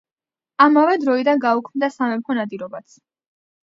ამავე 0.65 0.95
დროიდან 1.03 1.43
გაუქმდა 1.45 1.93
სამეფო 2.01 2.43
ნადირობაც. 2.43 3.03